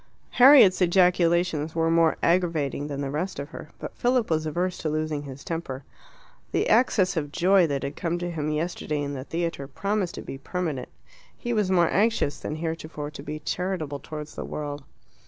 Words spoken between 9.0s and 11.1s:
in the theatre promised to be permanent.